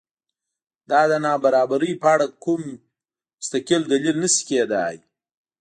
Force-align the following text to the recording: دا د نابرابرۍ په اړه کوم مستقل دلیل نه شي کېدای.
دا 0.89 1.01
د 1.11 1.13
نابرابرۍ 1.25 1.91
په 2.01 2.07
اړه 2.13 2.27
کوم 2.43 2.61
مستقل 3.39 3.81
دلیل 3.91 4.15
نه 4.23 4.29
شي 4.33 4.41
کېدای. 4.49 4.95